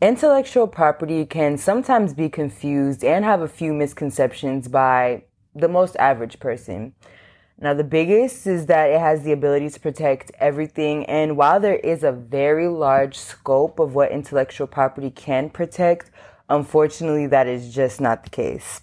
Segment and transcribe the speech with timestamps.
[0.00, 6.40] Intellectual property can sometimes be confused and have a few misconceptions by the most average
[6.40, 6.94] person.
[7.58, 11.04] Now, the biggest is that it has the ability to protect everything.
[11.04, 16.10] And while there is a very large scope of what intellectual property can protect,
[16.48, 18.80] unfortunately, that is just not the case.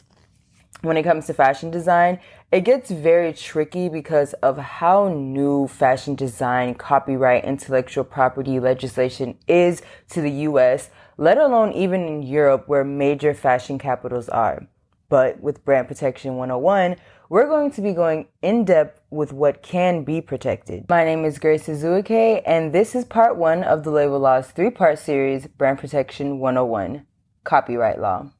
[0.83, 2.19] When it comes to fashion design,
[2.51, 9.81] it gets very tricky because of how new fashion design, copyright, intellectual property legislation is
[10.11, 14.67] to the US, let alone even in Europe where major fashion capitals are.
[15.09, 16.97] But with Brand Protection 101,
[17.29, 20.87] we're going to be going in depth with what can be protected.
[20.89, 24.69] My name is Grace Azuike, and this is part one of the Label Law's three
[24.69, 27.05] part series, Brand Protection 101
[27.43, 28.31] Copyright Law.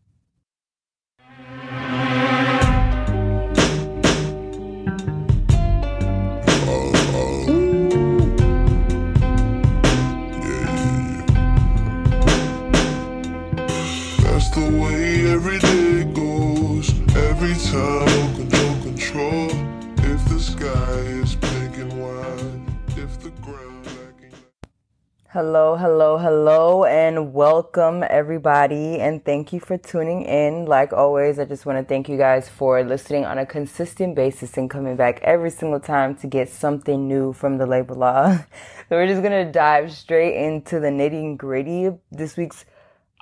[25.32, 28.98] Hello, hello, hello, and welcome everybody.
[29.02, 30.66] And thank you for tuning in.
[30.66, 34.56] Like always, I just want to thank you guys for listening on a consistent basis
[34.56, 38.38] and coming back every single time to get something new from the label law.
[38.38, 38.46] so
[38.92, 41.90] we're just going to dive straight into the nitty gritty.
[42.10, 42.64] This week's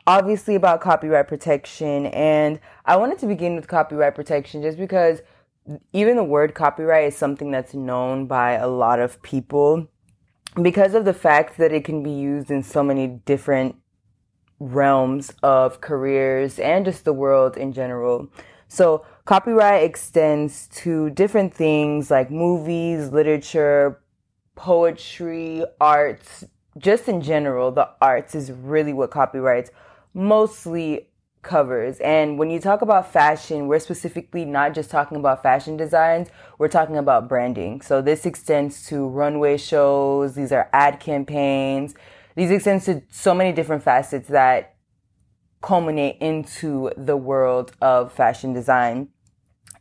[0.06, 2.06] obviously about copyright protection.
[2.06, 5.24] And I wanted to begin with copyright protection just because
[5.92, 9.90] even the word copyright is something that's known by a lot of people
[10.62, 13.76] because of the fact that it can be used in so many different
[14.60, 18.30] realms of careers and just the world in general.
[18.68, 24.02] So copyright extends to different things like movies, literature,
[24.56, 26.46] poetry, arts,
[26.78, 29.72] just in general, the arts is really what copyrights
[30.14, 31.10] mostly
[31.46, 32.00] covers.
[32.00, 36.68] And when you talk about fashion, we're specifically not just talking about fashion designs, we're
[36.68, 37.82] talking about branding.
[37.82, 41.96] So this extends to runway shows, these are ad campaigns,
[42.36, 44.76] these extend to so many different facets that
[45.62, 49.08] culminate into the world of fashion design.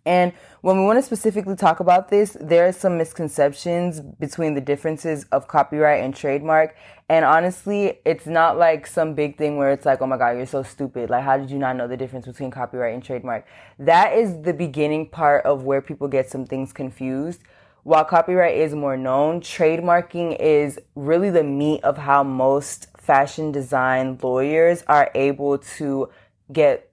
[0.07, 4.61] And when we want to specifically talk about this, there are some misconceptions between the
[4.61, 6.77] differences of copyright and trademark.
[7.09, 10.47] And honestly, it's not like some big thing where it's like, oh my God, you're
[10.47, 11.09] so stupid.
[11.09, 13.47] Like, how did you not know the difference between copyright and trademark?
[13.79, 17.41] That is the beginning part of where people get some things confused.
[17.83, 24.19] While copyright is more known, trademarking is really the meat of how most fashion design
[24.23, 26.09] lawyers are able to
[26.51, 26.91] get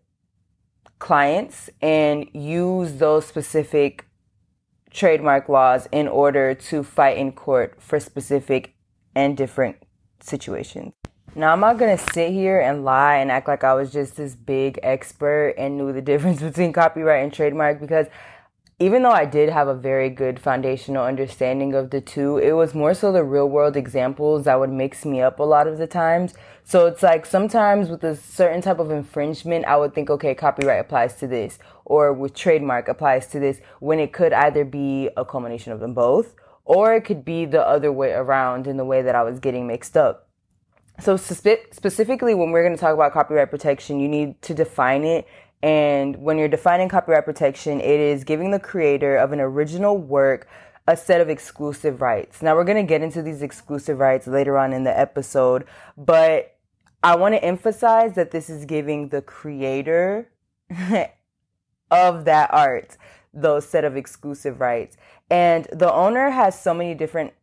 [1.02, 4.06] clients and use those specific
[4.92, 8.76] trademark laws in order to fight in court for specific
[9.16, 9.78] and different
[10.22, 10.94] situations.
[11.34, 14.36] Now, I'm not gonna sit here and lie and act like I was just this
[14.36, 18.06] big expert and knew the difference between copyright and trademark because
[18.82, 22.74] even though I did have a very good foundational understanding of the two, it was
[22.74, 25.86] more so the real world examples that would mix me up a lot of the
[25.86, 26.34] times.
[26.64, 30.80] So it's like sometimes with a certain type of infringement, I would think, okay, copyright
[30.80, 35.26] applies to this, or with trademark applies to this, when it could either be a
[35.26, 36.34] culmination of them both,
[36.66, 39.68] or it could be the other way around in the way that I was getting
[39.68, 40.28] mixed up.
[41.00, 45.04] So spe- specifically, when we're going to talk about copyright protection, you need to define
[45.04, 45.28] it
[45.64, 50.48] and when you're defining copyright protection, it is giving the creator of an original work
[50.88, 52.42] a set of exclusive rights.
[52.42, 56.58] Now, we're going to get into these exclusive rights later on in the episode, but
[57.04, 60.30] I want to emphasize that this is giving the creator
[61.92, 62.98] of that art
[63.34, 64.98] those set of exclusive rights.
[65.30, 67.34] And the owner has so many different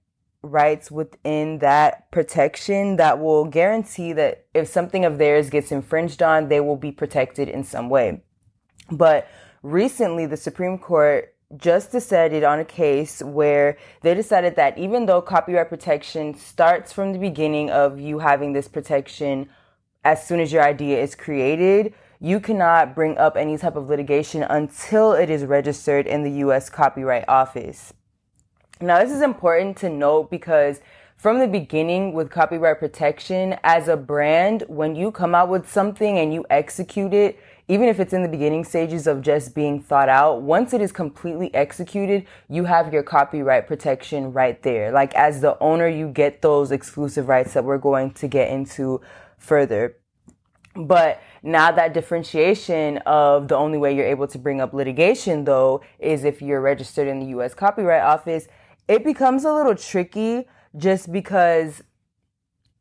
[0.43, 6.49] rights within that protection that will guarantee that if something of theirs gets infringed on,
[6.49, 8.23] they will be protected in some way.
[8.91, 9.29] But
[9.63, 15.23] recently, the Supreme Court just decided on a case where they decided that even though
[15.23, 19.49] copyright protection starts from the beginning of you having this protection
[20.05, 24.43] as soon as your idea is created, you cannot bring up any type of litigation
[24.43, 26.69] until it is registered in the U.S.
[26.69, 27.93] Copyright Office.
[28.81, 30.81] Now, this is important to note because
[31.17, 36.17] from the beginning with copyright protection, as a brand, when you come out with something
[36.17, 40.09] and you execute it, even if it's in the beginning stages of just being thought
[40.09, 44.93] out, once it is completely executed, you have your copyright protection right there.
[44.93, 49.01] Like as the owner, you get those exclusive rights that we're going to get into
[49.39, 49.97] further.
[50.77, 55.83] But now that differentiation of the only way you're able to bring up litigation though
[55.99, 58.47] is if you're registered in the US Copyright Office
[58.89, 61.83] it becomes a little tricky just because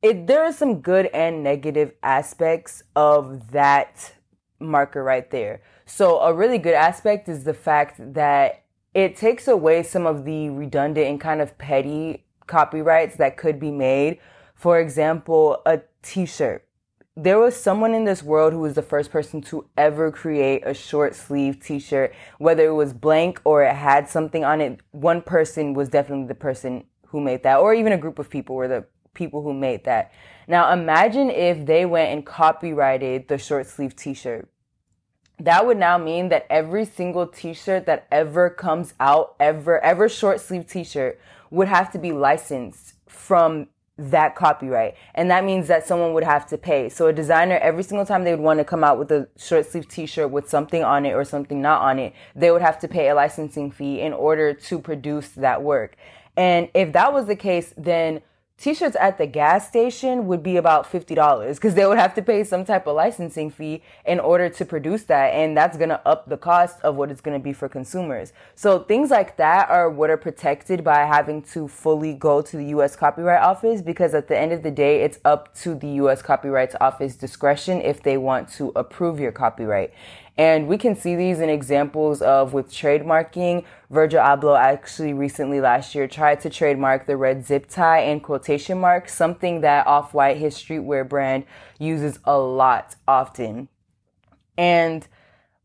[0.01, 4.13] it there are some good and negative aspects of that
[4.59, 5.61] marker right there.
[5.85, 8.63] So a really good aspect is the fact that
[8.93, 13.71] it takes away some of the redundant and kind of petty copyrights that could be
[13.71, 14.19] made.
[14.55, 16.66] For example, a t-shirt.
[17.19, 20.75] There was someone in this world who was the first person to ever create a
[20.75, 24.81] short sleeve t-shirt, whether it was blank or it had something on it.
[24.91, 28.55] One person was definitely the person who made that, or even a group of people
[28.55, 28.85] were the
[29.15, 30.11] people who made that.
[30.47, 34.47] Now imagine if they went and copyrighted the short sleeve t-shirt.
[35.39, 40.39] That would now mean that every single t-shirt that ever comes out, ever, ever short
[40.39, 44.95] sleeve t-shirt would have to be licensed from that copyright.
[45.15, 46.89] And that means that someone would have to pay.
[46.89, 49.65] So a designer, every single time they would want to come out with a short
[49.65, 52.87] sleeve t-shirt with something on it or something not on it, they would have to
[52.87, 55.95] pay a licensing fee in order to produce that work.
[56.35, 58.21] And if that was the case, then
[58.59, 62.43] t-shirts at the gas station would be about $50 because they would have to pay
[62.43, 66.27] some type of licensing fee in order to produce that and that's going to up
[66.27, 68.33] the cost of what it's going to be for consumers.
[68.55, 72.65] So things like that are what are protected by having to fully go to the
[72.77, 76.23] US Copyright Office because at the end of the day it's up to the US
[76.23, 79.93] Copyright Office discretion if they want to approve your copyright
[80.37, 83.65] and we can see these in examples of with trademarking.
[83.89, 88.79] Virgil Abloh actually recently last year tried to trademark the red zip tie and quotation
[88.79, 91.45] marks, something that Off-White, his streetwear brand,
[91.79, 93.67] uses a lot often.
[94.57, 95.07] And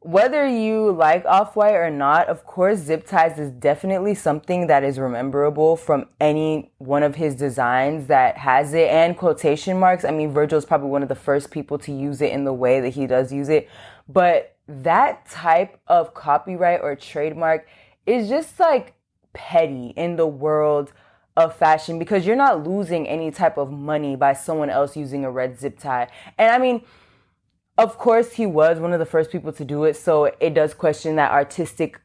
[0.01, 4.99] whether you like Off-White or not, of course, zip ties is definitely something that is
[4.99, 10.05] rememberable from any one of his designs that has it and quotation marks.
[10.05, 12.53] I mean, Virgil is probably one of the first people to use it in the
[12.53, 13.69] way that he does use it.
[14.09, 17.67] But that type of copyright or trademark
[18.07, 18.95] is just like
[19.33, 20.93] petty in the world
[21.37, 25.31] of fashion because you're not losing any type of money by someone else using a
[25.31, 26.09] red zip tie.
[26.37, 26.83] And I mean,
[27.79, 29.97] of course, he was one of the first people to do it.
[29.97, 32.01] So it does question that artistic,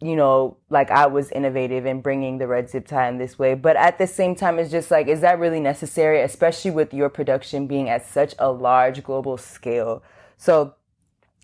[0.00, 3.54] you know, like I was innovative in bringing the red zip tie in this way.
[3.54, 7.10] But at the same time, it's just like, is that really necessary, especially with your
[7.10, 10.02] production being at such a large global scale?
[10.38, 10.74] So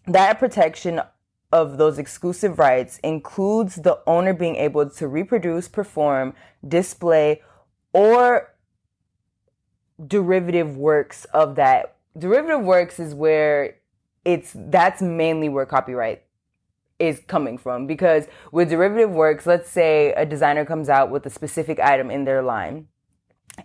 [0.07, 1.01] that protection
[1.53, 6.35] of those exclusive rights includes the owner being able to reproduce, perform,
[6.67, 7.43] display,
[7.93, 8.53] or
[10.05, 11.97] derivative works of that.
[12.19, 13.77] Derivative works is where
[14.25, 16.23] it's that's mainly where copyright
[16.99, 21.31] is coming from because with derivative works, let's say a designer comes out with a
[21.31, 22.89] specific item in their line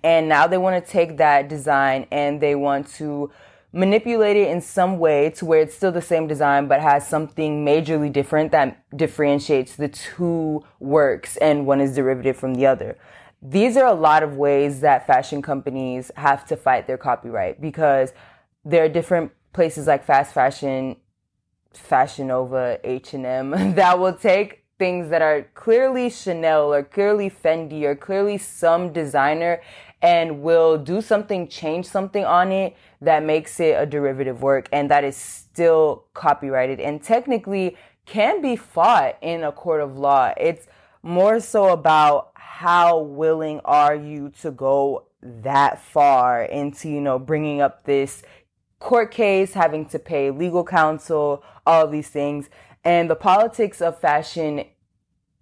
[0.04, 3.32] and now they want to take that design and they want to
[3.72, 7.64] manipulate it in some way to where it's still the same design but has something
[7.64, 12.98] majorly different that differentiates the two works and one is derivative from the other.
[13.42, 18.12] These are a lot of ways that fashion companies have to fight their copyright because
[18.66, 20.98] there are different places like fast fashion,
[21.74, 27.96] Fashion Nova, H&M that will take things that are clearly Chanel or clearly Fendi or
[27.96, 29.62] clearly some designer
[30.02, 34.90] and will do something, change something on it that makes it a derivative work and
[34.90, 37.76] that is still copyrighted and technically
[38.06, 40.34] can be fought in a court of law.
[40.38, 40.68] It's
[41.04, 47.62] more so about how willing are you to go that far into, you know, bringing
[47.62, 48.24] up this
[48.80, 52.50] court case, having to pay legal counsel, all of these things.
[52.84, 54.66] And the politics of fashion,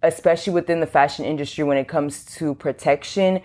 [0.02, 3.40] especially within the fashion industry when it comes to protection,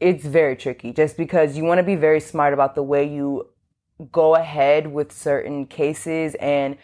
[0.00, 3.48] it's very tricky just because you want to be very smart about the way you
[4.12, 6.76] go ahead with certain cases and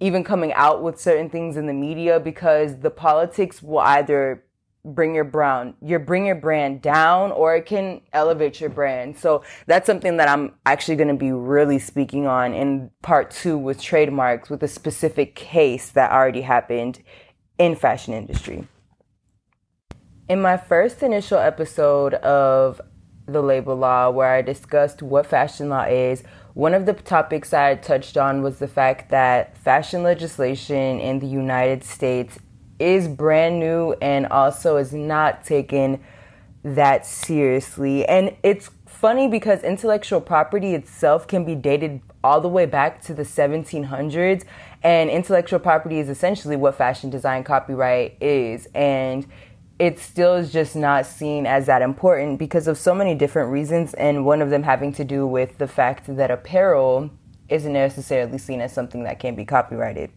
[0.00, 4.44] even coming out with certain things in the media because the politics will either
[4.86, 9.16] bring your brand your bring your brand down or it can elevate your brand.
[9.16, 13.56] So that's something that i'm actually going to be really speaking on in part two
[13.56, 17.02] with trademarks with a specific case that already happened
[17.58, 18.66] in fashion industry
[20.28, 22.80] in my first initial episode of
[23.26, 26.22] the label law, where I discussed what fashion law is,
[26.54, 31.26] one of the topics I touched on was the fact that fashion legislation in the
[31.26, 32.38] United States
[32.78, 36.02] is brand new and also is not taken
[36.62, 38.06] that seriously.
[38.06, 43.12] And it's funny because intellectual property itself can be dated all the way back to
[43.12, 44.44] the 1700s,
[44.82, 48.66] and intellectual property is essentially what fashion design copyright is.
[48.74, 49.26] And
[49.84, 53.92] it still is just not seen as that important because of so many different reasons,
[53.92, 57.10] and one of them having to do with the fact that apparel
[57.50, 60.10] isn't necessarily seen as something that can be copyrighted.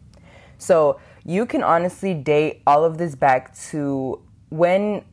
[0.58, 5.04] So you can honestly date all of this back to when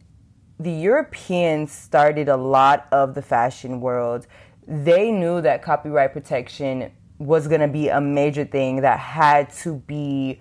[0.61, 4.29] the Europeans started a lot of the fashion world,
[4.69, 9.75] they knew that copyright protection was going to be a major thing that had to
[9.75, 10.41] be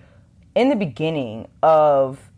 [0.53, 2.29] in the beginning of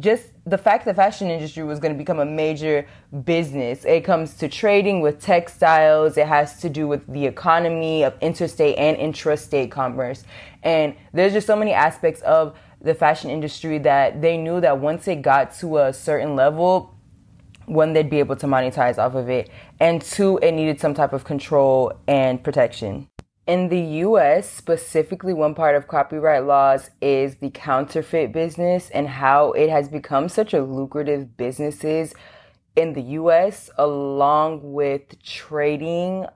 [0.00, 2.86] just the fact that the fashion industry was going to become a major
[3.24, 8.14] business it comes to trading with textiles it has to do with the economy of
[8.20, 10.24] interstate and intrastate commerce.
[10.62, 15.06] And there's just so many aspects of the fashion industry that they knew that once
[15.08, 16.96] it got to a certain level
[17.66, 21.12] one they'd be able to monetize off of it and two it needed some type
[21.12, 23.08] of control and protection
[23.50, 29.50] in the US, specifically, one part of copyright laws is the counterfeit business and how
[29.52, 32.14] it has become such a lucrative businesses
[32.76, 36.26] in the US along with trading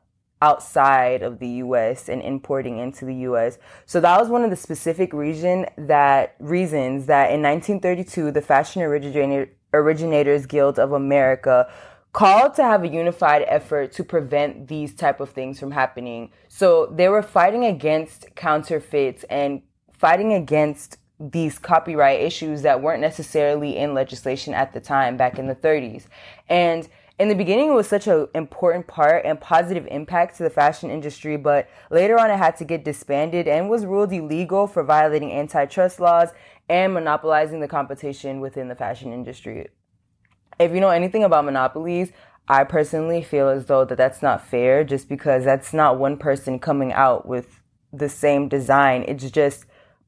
[0.43, 3.59] outside of the US and importing into the US.
[3.87, 8.83] So that was one of the specific reason that reasons that in 1932 the Fashion
[8.83, 11.73] Originator, Originators Guild of America
[12.15, 16.31] called to have a unified effort to prevent these type of things from happening.
[16.49, 23.77] So they were fighting against counterfeits and fighting against these copyright issues that weren't necessarily
[23.77, 26.05] in legislation at the time back in the 30s.
[26.49, 30.51] And in the beginning, it was such an important part and positive impact to the
[30.51, 34.85] fashion industry, but later on, it had to get disbanded and was ruled illegal for
[34.85, 36.31] violating antitrust laws
[36.69, 39.69] and monopolizing the competition within the fashion industry
[40.59, 42.13] if you know anything about monopolies,
[42.49, 46.59] I personally feel as though that that's not fair just because that's not one person
[46.59, 47.61] coming out with
[47.93, 49.05] the same design.
[49.09, 49.65] It's just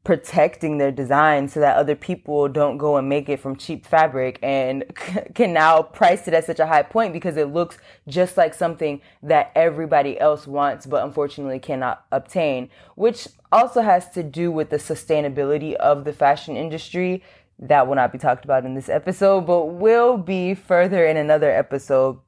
[0.06, 4.38] protecting their design so that other people don't go and make it from cheap fabric
[4.40, 4.84] and
[5.34, 7.76] can now price it at such a high point because it looks
[8.06, 14.22] just like something that everybody else wants but unfortunately cannot obtain, which also has to
[14.22, 17.20] do with the sustainability of the fashion industry
[17.58, 21.50] that will not be talked about in this episode, but will be further in another
[21.50, 22.18] episode.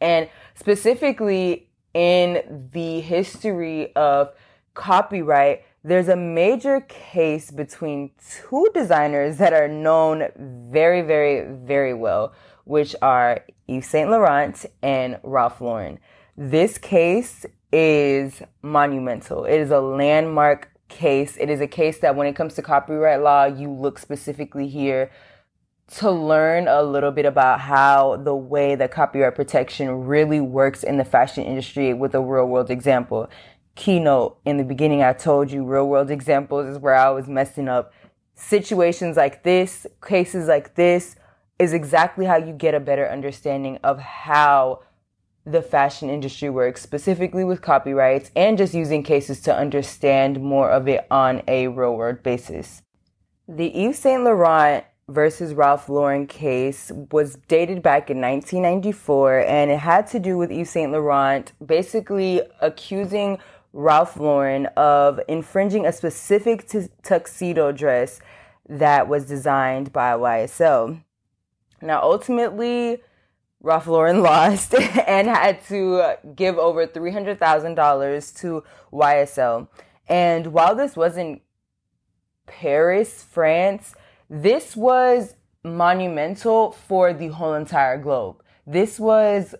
[0.00, 4.32] And specifically in the history of
[4.74, 8.12] copyright, there's a major case between
[8.46, 10.28] two designers that are known
[10.70, 12.32] very, very, very well,
[12.64, 15.98] which are Yves Saint Laurent and Ralph Lauren.
[16.36, 19.44] This case is monumental.
[19.44, 21.36] It is a landmark case.
[21.38, 25.10] It is a case that when it comes to copyright law, you look specifically here
[25.98, 30.96] to learn a little bit about how the way that copyright protection really works in
[30.96, 33.28] the fashion industry with a real world example.
[33.74, 37.68] Keynote in the beginning, I told you real world examples is where I was messing
[37.68, 37.92] up.
[38.34, 41.16] Situations like this, cases like this,
[41.58, 44.80] is exactly how you get a better understanding of how
[45.44, 50.88] the fashion industry works, specifically with copyrights, and just using cases to understand more of
[50.88, 52.82] it on a real world basis.
[53.48, 59.80] The Yves Saint Laurent versus Ralph Lauren case was dated back in 1994, and it
[59.80, 63.38] had to do with Yves Saint Laurent basically accusing
[63.72, 68.20] Ralph Lauren of infringing a specific t- tuxedo dress
[68.68, 71.02] that was designed by YSL.
[71.80, 73.02] Now, ultimately,
[73.62, 74.74] Ralph Lauren lost
[75.06, 79.68] and had to give over $300,000 to YSL.
[80.08, 81.42] And while this wasn't
[82.46, 83.94] Paris, France,
[84.28, 88.42] this was monumental for the whole entire globe.
[88.66, 89.54] This was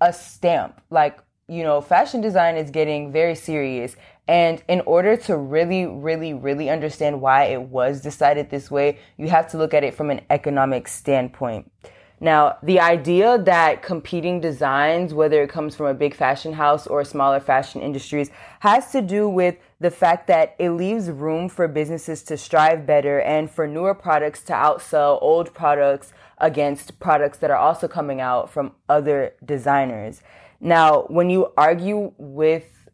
[0.00, 0.80] a stamp.
[0.90, 3.96] Like, you know, fashion design is getting very serious.
[4.26, 9.28] And in order to really, really, really understand why it was decided this way, you
[9.28, 11.70] have to look at it from an economic standpoint.
[12.18, 17.04] Now, the idea that competing designs, whether it comes from a big fashion house or
[17.04, 18.30] smaller fashion industries,
[18.60, 23.20] has to do with the fact that it leaves room for businesses to strive better
[23.20, 28.50] and for newer products to outsell old products against products that are also coming out
[28.50, 30.22] from other designers.
[30.58, 32.85] Now, when you argue with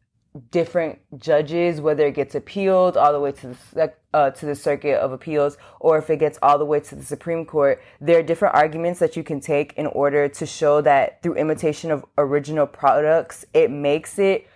[0.50, 4.98] different judges, whether it gets appealed all the way to the uh, to the Circuit
[4.98, 8.22] of Appeals, or if it gets all the way to the Supreme Court, there are
[8.22, 12.66] different arguments that you can take in order to show that through imitation of original
[12.66, 14.46] products, it makes it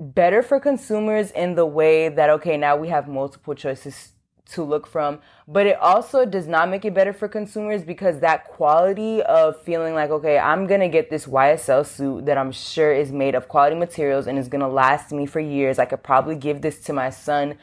[0.00, 4.12] better for consumers in the way that okay, now we have multiple choices
[4.48, 8.44] to look from, but it also does not make it better for consumers because that
[8.44, 13.12] quality of feeling like, okay, I'm gonna get this YSL suit that I'm sure is
[13.12, 15.78] made of quality materials and is gonna last me for years.
[15.78, 17.58] I could probably give this to my son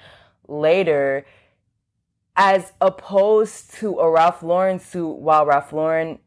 [0.48, 1.26] later,
[2.36, 6.20] as opposed to a Ralph Lauren suit, while Ralph Lauren,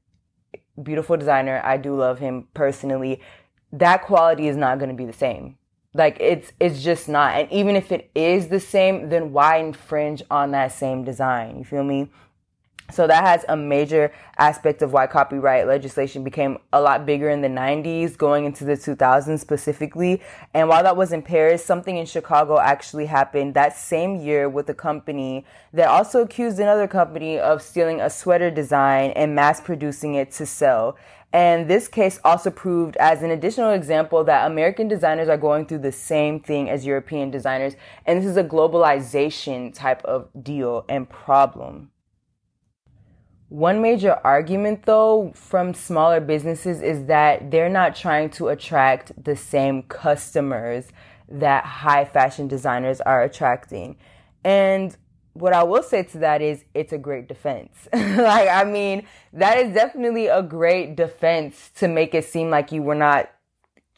[0.82, 3.20] beautiful designer, I do love him personally,
[3.72, 5.58] that quality is not gonna be the same
[5.98, 7.34] like it's it's just not.
[7.34, 11.58] And even if it is the same, then why infringe on that same design?
[11.58, 12.08] You feel me?
[12.90, 17.42] So that has a major aspect of why copyright legislation became a lot bigger in
[17.42, 20.22] the 90s, going into the 2000s specifically.
[20.54, 24.70] And while that was in Paris, something in Chicago actually happened that same year with
[24.70, 30.14] a company that also accused another company of stealing a sweater design and mass producing
[30.14, 30.96] it to sell.
[31.30, 35.80] And this case also proved as an additional example that American designers are going through
[35.80, 37.74] the same thing as European designers.
[38.06, 41.90] And this is a globalization type of deal and problem.
[43.48, 49.36] One major argument though from smaller businesses is that they're not trying to attract the
[49.36, 50.88] same customers
[51.30, 53.96] that high fashion designers are attracting.
[54.44, 54.94] And
[55.32, 57.88] what I will say to that is it's a great defense.
[57.92, 62.82] like, I mean, that is definitely a great defense to make it seem like you
[62.82, 63.30] were not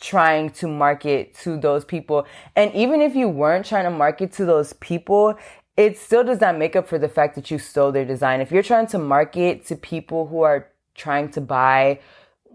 [0.00, 2.26] trying to market to those people.
[2.56, 5.36] And even if you weren't trying to market to those people,
[5.80, 8.40] it still does not make up for the fact that you stole their design.
[8.40, 12.00] If you're trying to market to people who are trying to buy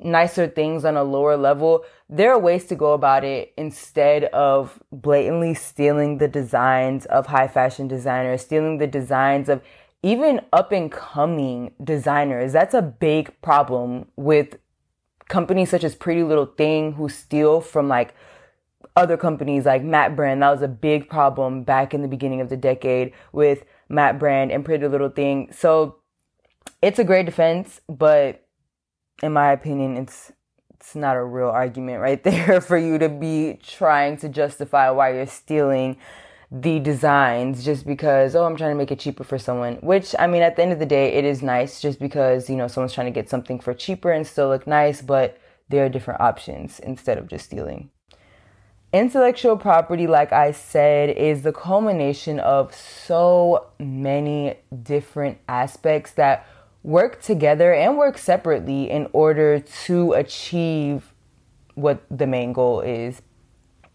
[0.04, 4.82] nicer things on a lower level, there are ways to go about it instead of
[4.92, 9.62] blatantly stealing the designs of high fashion designers, stealing the designs of
[10.04, 12.54] even up and coming designers.
[12.54, 14.58] That's a big problem with
[15.28, 18.14] companies such as Pretty Little Thing who steal from like
[18.96, 20.42] other companies like Matt Brand.
[20.42, 24.52] That was a big problem back in the beginning of the decade with Matt Brand
[24.52, 25.50] and Pretty Little Thing.
[25.52, 25.98] So
[26.82, 28.46] it's a great defense, but
[29.22, 30.32] in my opinion, it's
[30.86, 35.14] it's not a real argument right there for you to be trying to justify why
[35.14, 35.98] you're stealing
[36.52, 40.28] the designs just because oh I'm trying to make it cheaper for someone which I
[40.28, 42.94] mean at the end of the day it is nice just because you know someone's
[42.94, 46.80] trying to get something for cheaper and still look nice but there are different options
[46.80, 47.90] instead of just stealing
[48.96, 56.48] Intellectual property, like I said, is the culmination of so many different aspects that
[56.82, 61.14] work together and work separately in order to achieve
[61.74, 63.22] what the main goal is.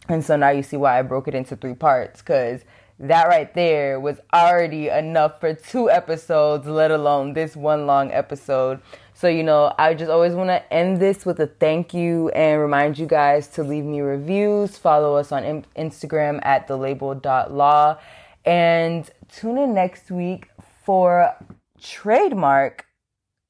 [0.07, 2.61] And so now you see why I broke it into three parts because
[2.99, 8.82] that right there was already enough for two episodes, let alone this one long episode.
[9.21, 12.59] So, you know, I just always want to end this with a thank you and
[12.59, 17.99] remind you guys to leave me reviews, follow us on Instagram at the label.law,
[18.47, 20.49] and tune in next week
[20.87, 21.37] for
[21.78, 22.87] trademark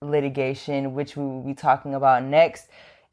[0.03, 2.67] litigation, which we will be talking about next,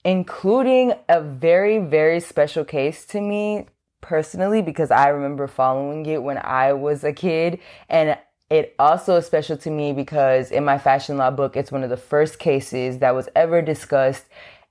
[0.03, 3.67] including a very, very special case to me
[4.01, 8.17] personally because I remember following it when I was a kid and
[8.49, 11.89] it also is special to me because in my fashion law book, it's one of
[11.89, 14.25] the first cases that was ever discussed.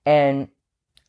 [0.06, 0.48] And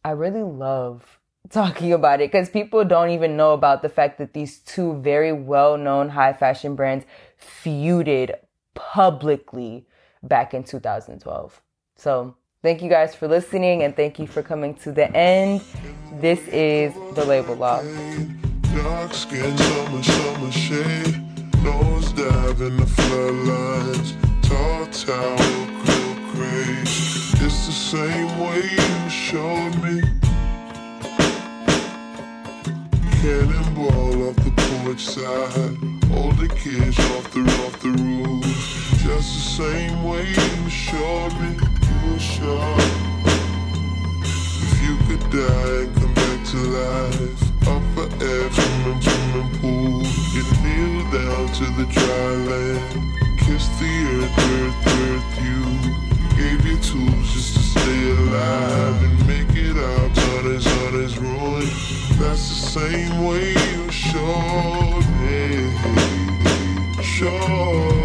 [0.03, 4.33] I really love talking about it because people don't even know about the fact that
[4.33, 7.05] these two very well known high fashion brands
[7.39, 8.35] feuded
[8.73, 9.87] publicly
[10.23, 11.61] back in 2012.
[11.95, 15.61] So thank you guys for listening and thank you for coming to the end.
[16.19, 17.81] This is the label law.
[21.63, 24.13] Nose dive in the floodlines.
[24.41, 25.37] Tall tower,
[25.85, 26.81] cool crate.
[27.45, 30.01] It's the same way you showed me.
[33.21, 35.77] Cannonball off the porch side.
[36.13, 38.45] Older kids off the off the roof.
[39.03, 41.57] Just the same way you showed me.
[41.87, 42.77] You were sure.
[44.23, 47.67] If you could die and come back to life.
[47.67, 49.06] Up for air from.
[50.37, 53.39] You kneel down to the dry land.
[53.39, 55.29] Kiss the earth, earth, earth.
[55.41, 55.59] You
[56.37, 60.11] gave your tools just to stay alive and make it out.
[60.37, 61.65] Others, others ruin.
[62.19, 65.73] That's the same way you showed me.
[67.01, 67.96] Showed.